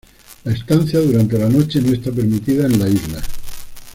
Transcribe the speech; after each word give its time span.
La 0.45 0.51
Estancia 0.51 0.99
durante 0.99 1.37
la 1.37 1.47
noche 1.47 1.79
no 1.79 1.93
está 1.93 2.11
permitida 2.11 2.65
en 2.65 2.79
la 2.79 2.89
isla. 2.89 3.21